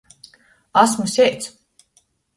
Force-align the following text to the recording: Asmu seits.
Asmu 0.73 1.05
seits. 1.07 1.53